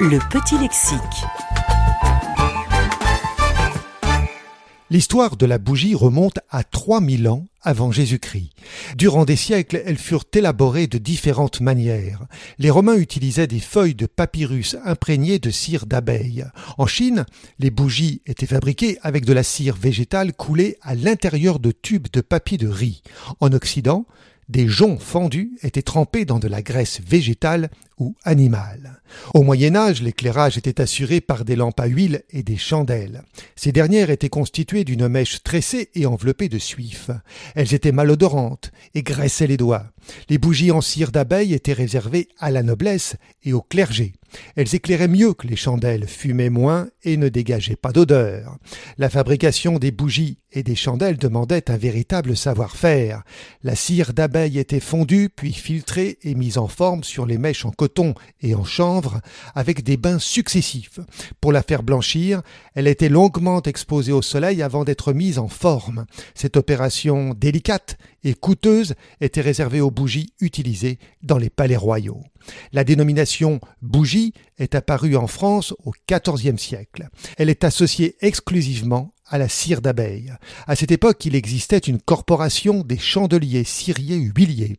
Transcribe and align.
Le 0.00 0.18
petit 0.28 0.58
lexique. 0.58 0.98
L'histoire 4.90 5.36
de 5.36 5.46
la 5.46 5.58
bougie 5.58 5.94
remonte 5.94 6.40
à 6.50 6.64
3000 6.64 7.28
ans 7.28 7.46
avant 7.62 7.92
Jésus-Christ. 7.92 8.50
Durant 8.96 9.24
des 9.24 9.36
siècles, 9.36 9.80
elles 9.86 9.98
furent 9.98 10.24
élaborées 10.32 10.88
de 10.88 10.98
différentes 10.98 11.60
manières. 11.60 12.26
Les 12.58 12.70
Romains 12.70 12.96
utilisaient 12.96 13.46
des 13.46 13.60
feuilles 13.60 13.94
de 13.94 14.06
papyrus 14.06 14.76
imprégnées 14.84 15.38
de 15.38 15.50
cire 15.50 15.86
d'abeille. 15.86 16.44
En 16.76 16.86
Chine, 16.86 17.24
les 17.60 17.70
bougies 17.70 18.20
étaient 18.26 18.46
fabriquées 18.46 18.98
avec 19.02 19.24
de 19.24 19.32
la 19.32 19.44
cire 19.44 19.76
végétale 19.76 20.32
coulée 20.32 20.76
à 20.82 20.96
l'intérieur 20.96 21.60
de 21.60 21.70
tubes 21.70 22.08
de 22.12 22.20
papier 22.20 22.58
de 22.58 22.68
riz. 22.68 23.02
En 23.38 23.52
Occident, 23.52 24.06
des 24.48 24.68
joncs 24.68 25.00
fendus 25.00 25.52
étaient 25.62 25.82
trempés 25.82 26.24
dans 26.24 26.38
de 26.38 26.48
la 26.48 26.62
graisse 26.62 27.00
végétale 27.00 27.70
ou 27.98 28.14
animale. 28.24 29.00
Au 29.34 29.42
Moyen 29.42 29.76
Âge, 29.76 30.02
l'éclairage 30.02 30.58
était 30.58 30.80
assuré 30.80 31.20
par 31.20 31.44
des 31.44 31.56
lampes 31.56 31.80
à 31.80 31.86
huile 31.86 32.22
et 32.30 32.42
des 32.42 32.56
chandelles. 32.56 33.22
Ces 33.56 33.72
dernières 33.72 34.10
étaient 34.10 34.28
constituées 34.28 34.84
d'une 34.84 35.08
mèche 35.08 35.42
tressée 35.42 35.90
et 35.94 36.06
enveloppée 36.06 36.48
de 36.48 36.58
suif. 36.58 37.10
Elles 37.54 37.74
étaient 37.74 37.92
malodorantes 37.92 38.72
et 38.94 39.02
graissaient 39.02 39.46
les 39.46 39.56
doigts. 39.56 39.86
Les 40.28 40.38
bougies 40.38 40.70
en 40.70 40.80
cire 40.80 41.12
d'abeille 41.12 41.54
étaient 41.54 41.72
réservées 41.72 42.28
à 42.38 42.50
la 42.50 42.62
noblesse 42.62 43.16
et 43.42 43.52
au 43.52 43.62
clergé. 43.62 44.14
Elles 44.56 44.74
éclairaient 44.74 45.08
mieux 45.08 45.32
que 45.32 45.46
les 45.46 45.56
chandelles, 45.56 46.08
fumaient 46.08 46.50
moins 46.50 46.88
et 47.04 47.16
ne 47.16 47.28
dégageaient 47.28 47.76
pas 47.76 47.92
d'odeur. 47.92 48.58
La 48.98 49.08
fabrication 49.08 49.78
des 49.78 49.92
bougies 49.92 50.38
et 50.52 50.62
des 50.62 50.74
chandelles 50.74 51.18
demandait 51.18 51.70
un 51.70 51.76
véritable 51.76 52.36
savoir-faire. 52.36 53.22
La 53.62 53.74
cire 53.74 54.12
d'abeille 54.12 54.58
était 54.58 54.80
fondue, 54.80 55.28
puis 55.34 55.52
filtrée 55.52 56.18
et 56.22 56.34
mise 56.34 56.58
en 56.58 56.68
forme 56.68 57.04
sur 57.04 57.26
les 57.26 57.38
mèches 57.38 57.64
en 57.64 57.70
coton 57.84 58.14
et 58.40 58.54
en 58.54 58.64
chanvre, 58.64 59.20
avec 59.54 59.82
des 59.82 59.98
bains 59.98 60.18
successifs. 60.18 61.00
Pour 61.42 61.52
la 61.52 61.62
faire 61.62 61.82
blanchir, 61.82 62.40
elle 62.74 62.86
était 62.86 63.10
longuement 63.10 63.60
exposée 63.60 64.12
au 64.12 64.22
soleil 64.22 64.62
avant 64.62 64.84
d'être 64.84 65.12
mise 65.12 65.38
en 65.38 65.48
forme. 65.48 66.06
Cette 66.34 66.56
opération 66.56 67.34
délicate 67.34 67.98
et 68.22 68.32
coûteuse 68.32 68.94
était 69.20 69.42
réservée 69.42 69.82
aux 69.82 69.90
bougies 69.90 70.32
utilisées 70.40 70.98
dans 71.22 71.36
les 71.36 71.50
palais 71.50 71.76
royaux. 71.76 72.22
La 72.72 72.84
dénomination 72.84 73.60
bougie 73.82 74.32
est 74.56 74.74
apparue 74.74 75.16
en 75.16 75.26
France 75.26 75.74
au 75.84 75.92
XIVe 76.10 76.58
siècle. 76.58 77.08
Elle 77.36 77.50
est 77.50 77.64
associée 77.64 78.16
exclusivement 78.20 79.13
à 79.26 79.38
la 79.38 79.48
cire 79.48 79.80
d'abeille. 79.80 80.32
À 80.66 80.76
cette 80.76 80.92
époque, 80.92 81.24
il 81.24 81.34
existait 81.34 81.78
une 81.78 82.00
corporation 82.00 82.82
des 82.82 82.98
chandeliers 82.98 83.64
ciriers 83.64 84.16
huiliers. 84.16 84.76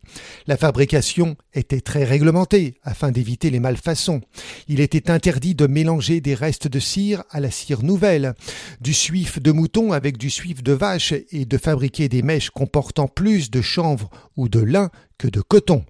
La 0.48 0.58
fabrication 0.58 1.36
était 1.54 1.82
très 1.82 2.04
réglementée 2.04 2.76
afin 2.84 3.12
d'éviter 3.12 3.50
les 3.50 3.60
malfaçons. 3.60 4.22
Il 4.68 4.80
était 4.80 5.10
interdit 5.10 5.56
de 5.56 5.68
mélanger 5.68 6.22
des 6.22 6.36
restes 6.36 6.68
de 6.68 6.80
cire 6.80 7.24
à 7.32 7.40
la 7.40 7.52
cire 7.52 7.84
nouvelle, 7.84 8.36
du 8.82 8.94
suif 8.94 9.42
de 9.42 9.52
mouton 9.52 9.92
avec 9.92 10.18
du 10.18 10.30
suif 10.30 10.64
de 10.64 10.74
vache 10.74 11.14
et 11.32 11.46
de 11.46 11.58
fabriquer 11.58 12.10
des 12.10 12.22
mèches 12.22 12.50
comportant 12.50 13.08
plus 13.08 13.50
de 13.50 13.62
chanvre 13.62 14.10
ou 14.38 14.48
de 14.48 14.60
lin 14.60 14.90
que 15.18 15.28
de 15.28 15.42
coton. 15.42 15.84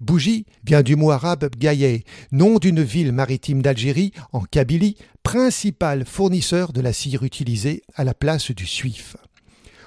Bougie 0.00 0.46
vient 0.64 0.82
du 0.82 0.96
mot 0.96 1.10
arabe 1.10 1.48
Gaye, 1.56 2.04
nom 2.32 2.58
d'une 2.58 2.82
ville 2.82 3.12
maritime 3.12 3.62
d'Algérie, 3.62 4.12
en 4.32 4.40
Kabylie, 4.40 4.96
principal 5.28 6.06
fournisseur 6.06 6.72
de 6.72 6.80
la 6.80 6.94
cire 6.94 7.22
utilisée 7.22 7.82
à 7.94 8.02
la 8.02 8.14
place 8.14 8.50
du 8.50 8.66
suif. 8.66 9.14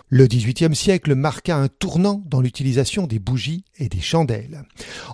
Le 0.08 0.28
XVIIIe 0.28 0.76
siècle 0.76 1.16
marqua 1.16 1.56
un 1.56 1.68
tournant 1.68 2.22
dans 2.28 2.42
l'utilisation 2.42 3.08
des 3.08 3.18
bougies 3.18 3.64
et 3.80 3.90
des 3.90 4.02
chandelles. 4.02 4.62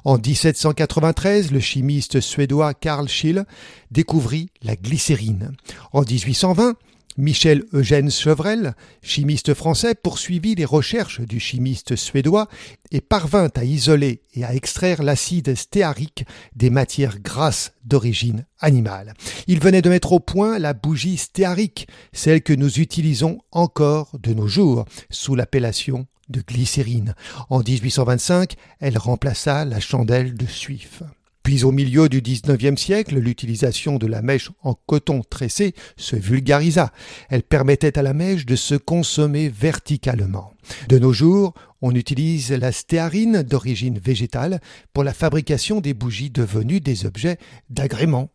En 0.03 0.17
1793, 0.17 1.53
le 1.53 1.61
chimiste 1.61 2.19
suédois 2.19 2.73
Carl 2.73 3.07
Schill 3.07 3.45
découvrit 3.89 4.49
la 4.63 4.75
glycérine. 4.75 5.53
En 5.93 6.01
1820, 6.01 6.75
Michel 7.17 7.63
Eugène 7.73 8.11
Chevrel, 8.11 8.75
chimiste 9.01 9.55
français, 9.55 9.95
poursuivit 9.95 10.53
les 10.53 10.65
recherches 10.65 11.21
du 11.21 11.39
chimiste 11.39 11.95
suédois 11.95 12.47
et 12.91 13.01
parvint 13.01 13.49
à 13.55 13.63
isoler 13.63 14.21
et 14.35 14.43
à 14.43 14.53
extraire 14.53 15.01
l'acide 15.01 15.55
stéarique 15.55 16.25
des 16.55 16.69
matières 16.69 17.19
grasses 17.19 17.73
d'origine 17.83 18.45
animale. 18.59 19.15
Il 19.47 19.59
venait 19.59 19.81
de 19.81 19.89
mettre 19.89 20.11
au 20.11 20.19
point 20.19 20.59
la 20.59 20.73
bougie 20.73 21.17
stéarique, 21.17 21.87
celle 22.13 22.43
que 22.43 22.53
nous 22.53 22.79
utilisons 22.79 23.39
encore 23.51 24.11
de 24.21 24.33
nos 24.33 24.47
jours 24.47 24.85
sous 25.09 25.33
l'appellation 25.33 26.05
de 26.29 26.41
glycérine. 26.41 27.15
En 27.49 27.59
1825, 27.59 28.53
elle 28.79 28.97
remplaça 28.97 29.65
la 29.65 29.79
chandelle 29.79 30.35
de 30.35 30.45
suif. 30.45 31.01
Puis 31.47 31.63
au 31.63 31.71
milieu 31.71 32.09
du 32.09 32.19
XIXe 32.19 32.75
siècle, 32.75 33.17
l'utilisation 33.17 33.95
de 33.95 34.05
la 34.05 34.21
mèche 34.21 34.51
en 34.63 34.73
coton 34.73 35.21
tressé 35.21 35.75
se 35.95 36.17
vulgarisa. 36.17 36.91
Elle 37.29 37.41
permettait 37.41 37.97
à 37.97 38.01
la 38.01 38.11
mèche 38.11 38.45
de 38.45 38.57
se 38.57 38.75
consommer 38.75 39.47
verticalement. 39.47 40.51
De 40.89 40.99
nos 40.99 41.13
jours, 41.13 41.53
on 41.81 41.95
utilise 41.95 42.51
la 42.51 42.73
stéarine 42.73 43.43
d'origine 43.43 43.97
végétale 43.97 44.59
pour 44.91 45.05
la 45.05 45.13
fabrication 45.13 45.79
des 45.79 45.93
bougies 45.93 46.31
devenues 46.31 46.81
des 46.81 47.05
objets 47.05 47.37
d'agrément. 47.69 48.29